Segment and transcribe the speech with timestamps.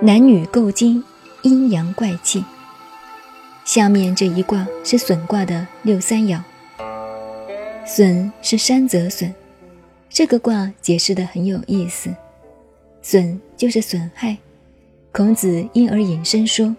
[0.00, 1.02] 男女构金，
[1.42, 2.44] 阴阳怪气。
[3.64, 6.40] 下面这一卦是损卦的六三爻。
[7.84, 9.32] 损是山泽损，
[10.08, 12.14] 这个卦解释的很有意思。
[13.02, 14.36] 损就是损害。
[15.12, 16.74] 孔子因而引申说：“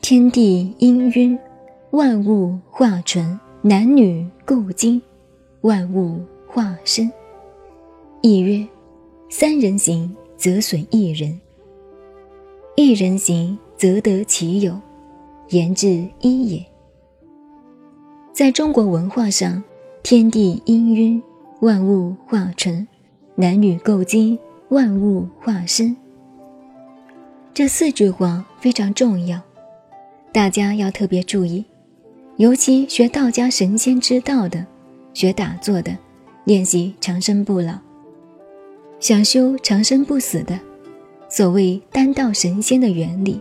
[0.00, 1.38] 天地氤氲，
[1.90, 5.02] 万物化纯；男女构精，
[5.60, 7.10] 万物化生。”
[8.26, 8.66] 亦曰
[9.30, 11.32] ：“三人行，则损一人；
[12.74, 14.76] 一人行，则得其友。”
[15.50, 16.66] 言之一也。
[18.32, 19.62] 在中国文化上，
[20.02, 21.22] 天地氤氲，
[21.60, 22.84] 万物化成；
[23.36, 24.36] 男女构精，
[24.70, 25.96] 万物化生。
[27.54, 29.40] 这四句话非常重要，
[30.32, 31.64] 大家要特别注意。
[32.38, 34.66] 尤其学道家神仙之道的，
[35.14, 35.96] 学打坐的，
[36.42, 37.78] 练习长生不老，
[38.98, 40.58] 想修长生不死的，
[41.28, 43.40] 所谓丹道神仙的原理。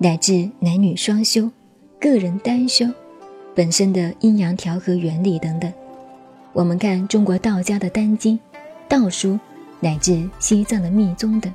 [0.00, 1.50] 乃至男女双修、
[1.98, 2.86] 个人单修，
[3.52, 5.72] 本身的阴阳调和原理等等，
[6.52, 8.38] 我们看中国道家的丹经、
[8.88, 9.36] 道书，
[9.80, 11.52] 乃至西藏的密宗等，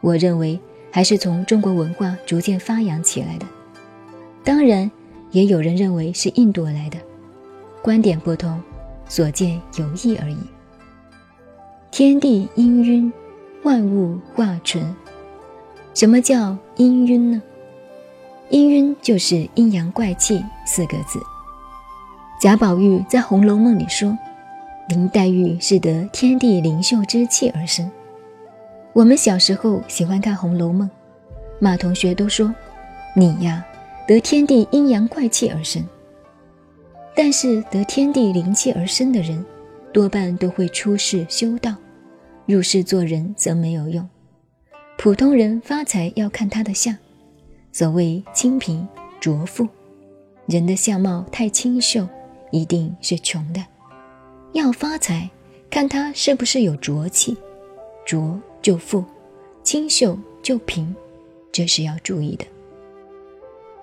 [0.00, 0.58] 我认为
[0.90, 3.46] 还是从中国文化逐渐发扬起来的。
[4.42, 4.90] 当然，
[5.30, 6.98] 也有人认为是印度来的，
[7.80, 8.60] 观点不同，
[9.08, 10.38] 所见有异而已。
[11.90, 13.10] 天地氤氲，
[13.62, 14.94] 万物化纯。
[15.94, 17.42] 什么叫氤氲呢？
[18.50, 21.18] 氤氲就是阴阳怪气四个字。
[22.38, 24.16] 贾宝玉在《红楼梦》里说，
[24.88, 27.90] 林黛玉是得天地灵秀之气而生。
[28.92, 30.88] 我们小时候喜欢看《红楼梦》，
[31.58, 32.54] 马同学都说，
[33.14, 33.64] 你呀
[34.06, 35.82] 得天地阴阳怪气而生。
[37.14, 39.42] 但是得天地灵气而生的人，
[39.92, 41.74] 多半都会出世修道，
[42.44, 44.06] 入世做人则没有用。
[44.98, 46.96] 普通人发财要看他的相，
[47.72, 48.86] 所谓清贫
[49.20, 49.66] 浊富，
[50.46, 52.06] 人的相貌太清秀，
[52.50, 53.64] 一定是穷的。
[54.52, 55.28] 要发财，
[55.70, 57.36] 看他是不是有浊气，
[58.06, 59.04] 浊就富，
[59.62, 60.94] 清秀就贫，
[61.52, 62.44] 这是要注意的。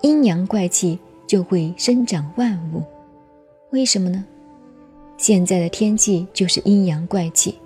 [0.02, 2.84] 阴阳怪气就会生长万物，
[3.72, 4.26] 为什么呢？
[5.18, 7.58] 现在的天气就是阴阳怪气，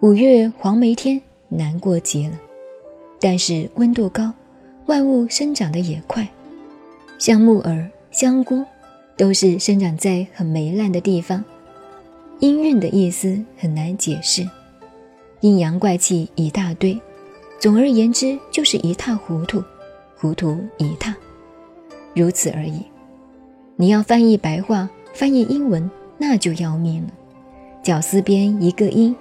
[0.00, 2.38] 五月黄梅天难过极了。
[3.20, 4.30] 但是温度高，
[4.86, 6.28] 万物生长的也快，
[7.18, 8.62] 像木耳、香菇，
[9.16, 11.42] 都是生长在很霉烂的地方。
[12.40, 14.46] 阴韵的意思很难解释，
[15.40, 17.00] 阴阳怪气一大堆，
[17.58, 19.62] 总而言之就是一塌糊涂，
[20.18, 21.16] 糊涂一塌，
[22.14, 22.82] 如此而已。
[23.76, 27.08] 你要翻译白话，翻译英文，那就要命了。
[27.82, 29.14] 绞丝边一个音，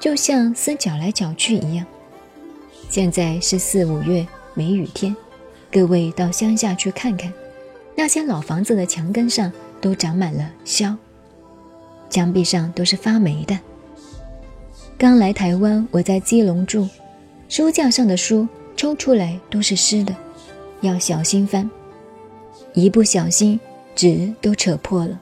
[0.00, 1.86] 就像丝绞来绞去一样。
[2.90, 5.14] 现在是四五月梅雨天，
[5.70, 7.32] 各位到乡下去看看，
[7.94, 10.96] 那些老房子的墙根上都长满了硝，
[12.10, 13.58] 墙壁上都是发霉的。
[14.96, 16.88] 刚来台湾，我在基隆住，
[17.48, 20.16] 书架上的书抽出来都是湿的，
[20.80, 21.70] 要小心翻，
[22.72, 23.60] 一不小心
[23.94, 25.20] 纸都扯破了。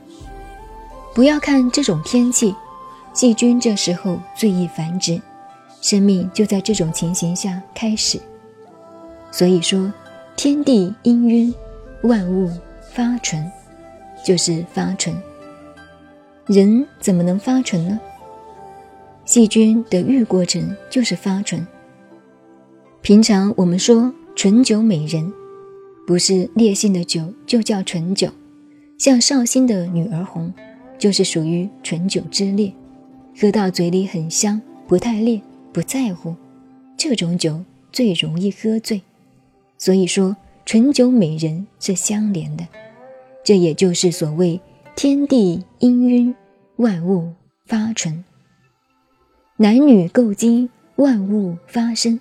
[1.16, 2.54] 不要看这种天气，
[3.14, 5.18] 细菌这时候最易繁殖。
[5.80, 8.20] 生命就在这种情形下开始，
[9.30, 9.90] 所以说，
[10.36, 11.54] 天地氤氲，
[12.02, 12.50] 万物
[12.92, 13.50] 发纯，
[14.22, 15.16] 就是发纯。
[16.44, 17.98] 人怎么能发纯呢？
[19.24, 21.66] 细菌的育过程就是发纯。
[23.00, 25.32] 平常我们说醇酒美人，
[26.06, 28.28] 不是烈性的酒就叫醇酒，
[28.98, 30.52] 像绍兴的女儿红，
[30.98, 32.72] 就是属于醇酒之列，
[33.40, 35.40] 喝到嘴里很香，不太烈。
[35.72, 36.34] 不在乎，
[36.96, 37.62] 这种酒
[37.92, 39.02] 最容易喝醉，
[39.76, 42.66] 所以说醇酒美人是相连的，
[43.44, 44.58] 这也就是所谓
[44.94, 46.34] 天地氤氲，
[46.76, 47.34] 万物
[47.66, 48.24] 发纯，
[49.58, 52.18] 男女构精，万物发生。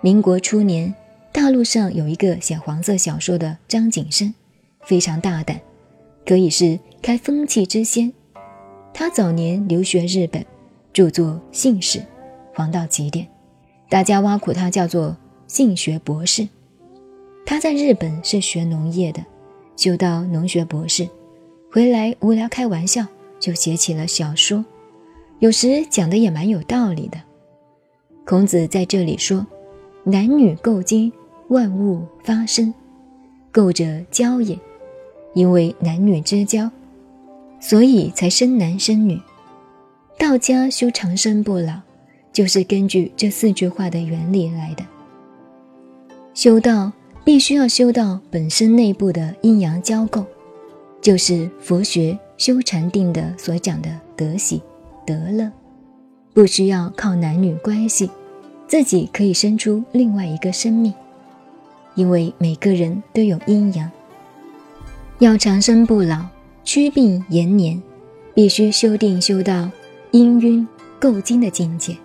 [0.00, 0.94] 民国初年，
[1.32, 4.32] 大陆上有一个写黄色小说的张景生，
[4.86, 5.60] 非常大胆，
[6.24, 8.12] 可以是开风气之先。
[8.94, 10.44] 他早年留学日本，
[10.92, 12.00] 著作姓氏。
[12.54, 13.26] 黄到极点，
[13.88, 15.16] 大家挖苦他叫做
[15.48, 16.46] 性学博士。
[17.44, 19.24] 他在日本是学农业的，
[19.74, 21.08] 修到农学博士，
[21.72, 23.04] 回来无聊开玩笑，
[23.40, 24.62] 就写起了小说，
[25.40, 27.18] 有时讲的也蛮有道理的。
[28.26, 29.44] 孔子在这里说
[30.04, 31.10] ：“男女构精，
[31.48, 32.72] 万物发生。
[33.50, 34.56] 构者交也，
[35.32, 36.70] 因为男女之交，
[37.62, 39.18] 所以才生男生女。”
[40.18, 41.74] 道家修长生不老，
[42.32, 44.84] 就是根据这四句话的原理来的。
[46.34, 46.92] 修道
[47.24, 50.24] 必须要修到本身内部的阴阳交构，
[51.00, 54.60] 就是佛学修禅定的所讲的得喜
[55.06, 55.50] 得乐，
[56.32, 58.10] 不需要靠男女关系，
[58.66, 60.92] 自己可以生出另外一个生命，
[61.94, 63.90] 因为每个人都有阴阳。
[65.18, 66.24] 要长生不老、
[66.64, 67.80] 祛病延年，
[68.34, 69.68] 必须修定修到
[70.12, 70.64] 氤氲
[71.00, 71.96] 构精的境界。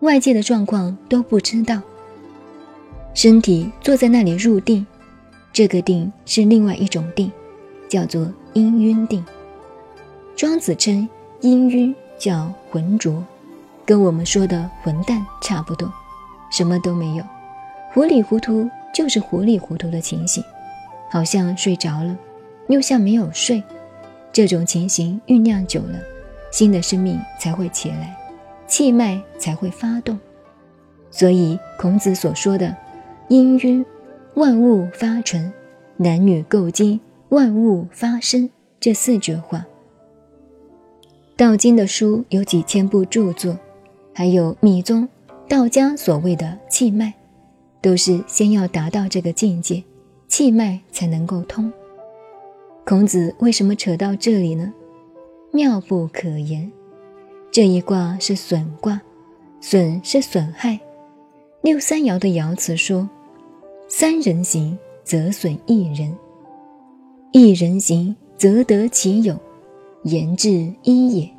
[0.00, 1.80] 外界的状况都不知道，
[3.12, 4.84] 身体坐在那里入定，
[5.52, 7.30] 这个定是另外一种定，
[7.88, 8.22] 叫做
[8.54, 9.24] 氤氲定。
[10.34, 11.08] 庄子称
[11.42, 13.22] 氤氲叫浑浊，
[13.84, 15.92] 跟我们说的混蛋差不多，
[16.50, 17.24] 什么都没有，
[17.92, 20.42] 糊里糊涂就是糊里糊涂的情形。
[21.10, 22.16] 好像睡着了，
[22.68, 23.62] 又像没有睡，
[24.32, 25.98] 这种情形酝酿久了，
[26.50, 28.16] 新的生命才会起来，
[28.66, 30.18] 气脉才会发动。
[31.10, 32.74] 所以孔子所说的
[33.28, 33.84] “氤氲，
[34.34, 35.52] 万物发纯；
[35.96, 38.50] 男女构精，万物发生”
[38.80, 39.64] 这四句话。
[41.36, 43.58] 道经的书有几千部著作，
[44.14, 45.08] 还有密宗、
[45.48, 47.12] 道家所谓的气脉，
[47.80, 49.82] 都是先要达到这个境界。
[50.26, 51.72] 气脉才能够通。
[52.86, 54.70] 孔子为什么扯到这里呢？
[55.52, 56.70] 妙不可言。
[57.50, 59.00] 这一卦是损卦，
[59.58, 60.78] 损是损害。
[61.62, 63.08] 六三爻的爻辞说
[63.88, 66.12] ：“三人行，则损一人；
[67.32, 69.34] 一人行，则得其友，
[70.02, 71.30] 言至一也。”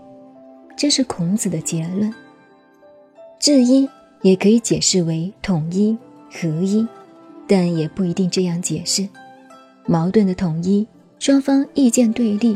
[0.75, 2.11] 这是孔子的结论。
[3.39, 3.87] 至一
[4.23, 5.95] 也可以解释为统一、
[6.31, 6.87] 合一。
[7.47, 9.07] 但也不一定这样解释，
[9.85, 10.87] 矛盾的统一，
[11.25, 12.55] 双方意见对立，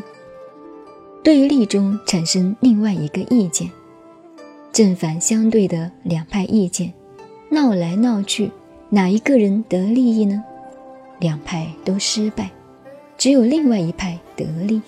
[1.24, 3.68] 对立中产生另外一个意见，
[4.72, 6.94] 正反相对的两派意见，
[7.50, 8.52] 闹来闹去，
[8.90, 10.44] 哪一个人得利益呢？
[11.18, 12.52] 两派都失败，
[13.18, 14.80] 只有另外一派得利，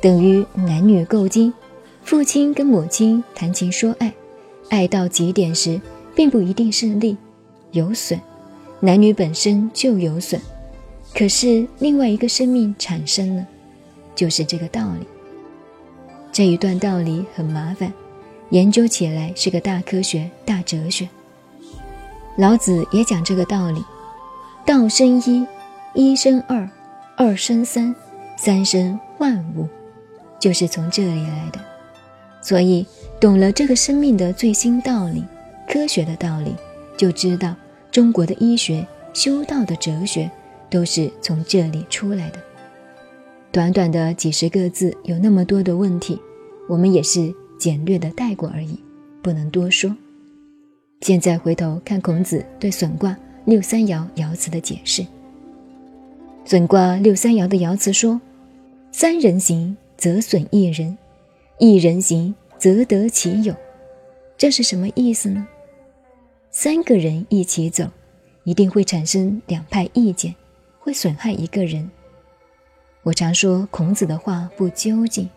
[0.00, 1.52] 等于男女构精，
[2.04, 4.14] 父亲跟母亲谈情说爱，
[4.68, 5.80] 爱到极点时，
[6.14, 7.16] 并不一定是利，
[7.72, 8.20] 有损。
[8.78, 10.40] 男女本身就有损，
[11.16, 13.46] 可是另外一个生命产生了，
[14.14, 15.06] 就是这个道理。
[16.30, 17.90] 这一段道理很麻烦，
[18.50, 21.08] 研究起来是个大科学、大哲学。
[22.36, 23.82] 老子也讲这个道理：
[24.66, 25.46] 道生一，
[25.94, 26.68] 一生二，
[27.16, 27.96] 二生三，
[28.36, 29.66] 三生万物，
[30.38, 31.58] 就是从这里来的。
[32.42, 32.86] 所以，
[33.18, 35.24] 懂了这个生命的最新道理、
[35.66, 36.54] 科学的道理，
[36.98, 37.54] 就知道。
[37.90, 40.30] 中国的医学、修道的哲学，
[40.76, 42.38] 都是从这里出来的。
[43.50, 46.20] 短短的几十个字，有那么多的问题，
[46.68, 48.78] 我们也是简略的带过而已，
[49.22, 49.96] 不能多说。
[51.00, 55.02] 现在回头看孔子对损卦六三爻爻辞的解释。
[56.44, 58.20] 损卦六三爻的爻辞说
[58.92, 60.94] ：“三人行，则损一人；
[61.58, 63.54] 一人行，则得其友。”
[64.36, 65.48] 这是什么意思呢？
[66.50, 67.88] 三个人一起走，
[68.44, 70.34] 一定会产生两派意见，
[70.86, 71.90] 会损害一个人。
[73.02, 75.28] 我常说孔子的话不究竟。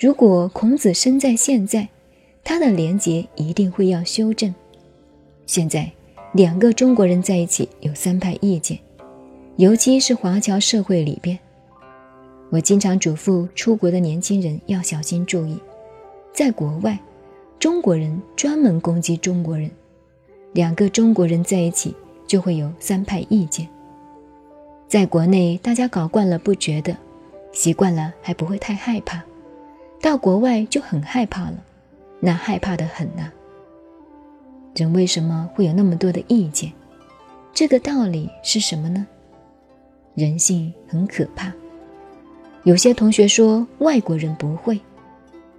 [0.00, 1.88] 如果孔子生在现在，
[2.42, 4.52] 他的廉洁一定会要修正。
[5.46, 5.88] 现在
[6.32, 8.76] 两个中国人在一起有三派意见，
[9.58, 11.38] 尤其是华侨社会里边，
[12.50, 15.56] 我经常嘱咐出国的年轻人要小心注意。
[16.32, 16.98] 在国外，
[17.60, 19.70] 中国人专门攻击中国人。
[20.52, 21.94] 两个中国人在一起
[22.26, 23.68] 就会有三派意见。
[24.86, 26.96] 在国内大家搞惯了不觉得，
[27.52, 29.22] 习惯了还不会太害怕，
[30.00, 31.56] 到国外就很害怕了，
[32.20, 33.30] 那害怕的很呐。
[34.74, 36.72] 人为什么会有那么多的意见？
[37.52, 39.06] 这个道理是什么呢？
[40.14, 41.52] 人性很可怕。
[42.64, 44.80] 有些同学说外国人不会，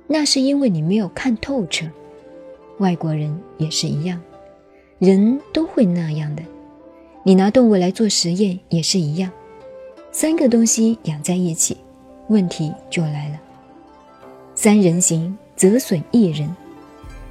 [0.07, 1.85] 那是因为你没有看透彻。
[2.79, 4.21] 外国人也是一样。
[4.99, 6.43] 人都会那样的，
[7.27, 9.31] 你拿动物来做实验也是一样，
[10.11, 11.75] 三个东西养在一起，
[12.27, 13.39] 问题就来了。
[14.53, 16.55] 三人行则损一人，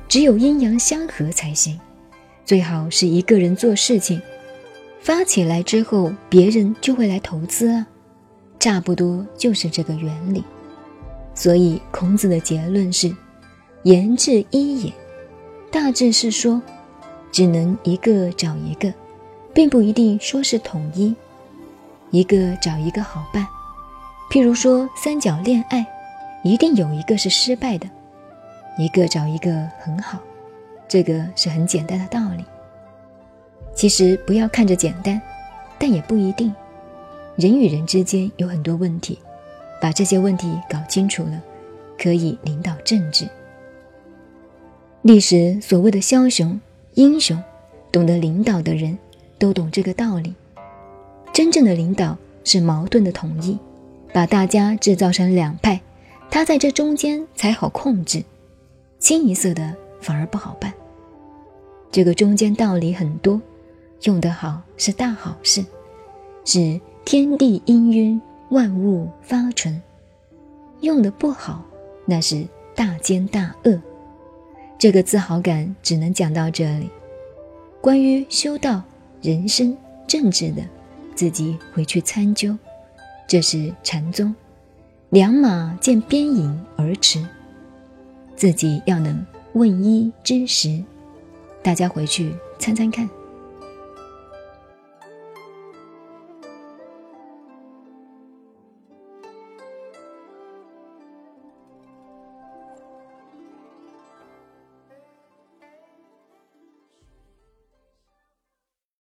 [0.09, 1.79] 只有阴阳相合才行。
[2.45, 4.21] 最好是一个人做事情，
[5.01, 7.87] 发起来之后，别人就会来投资啊，
[8.59, 10.43] 差不多就是这个原理。
[11.37, 13.15] 所以孔子的结论是：
[13.85, 14.93] 言至一也，
[15.71, 16.61] 大致是说。
[17.31, 18.93] 只能一个找一个，
[19.55, 21.15] 并不一定说是统一。
[22.11, 23.47] 一个找一个好办，
[24.31, 25.85] 譬如说三角恋爱，
[26.43, 27.89] 一定有一个是失败的，
[28.79, 30.19] 一个找一个很好，
[30.87, 32.45] 这个是很简单的道理。
[33.75, 35.21] 其实不要看着简单，
[35.79, 36.55] 但也不一定。
[37.37, 39.19] 人与人之间有很多问题，
[39.81, 41.43] 把这些问题搞清楚了，
[41.99, 43.27] 可以领导政治。
[45.03, 46.61] 历史所谓的枭雄、
[46.95, 47.43] 英雄，
[47.91, 48.97] 懂得领导的人
[49.45, 50.35] 都懂这个道理。
[51.31, 53.59] 真正的领导是矛盾的统一，
[54.11, 55.79] 把大家制造成两派，
[56.31, 58.25] 他在这中间才好控制。
[58.99, 60.73] 清一色的反而不好办。
[61.93, 63.39] 这个中间道理很多，
[64.05, 65.63] 用得好是大好事，
[66.47, 69.79] 是天地氤氲，万物发纯；
[70.81, 71.63] 用的不好，
[72.07, 73.79] 那是大奸大恶。
[74.79, 76.89] 这个自豪感只能讲到这里。
[77.83, 78.83] 关于修道、
[79.25, 79.77] 人生、
[80.07, 80.63] 政治的。
[81.17, 82.59] 自己回去参究，
[83.29, 84.35] 这是禅宗。
[85.11, 87.25] 良马见边影而驰，
[88.35, 90.83] 自己要能问一知十。
[91.63, 93.09] 大家回去参参看。